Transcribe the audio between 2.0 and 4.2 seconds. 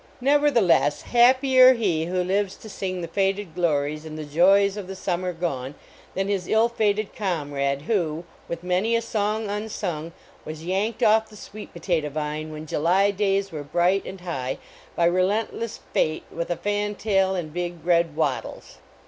who lives to sing 162 THE KATYDID IN OPERA the faded glories and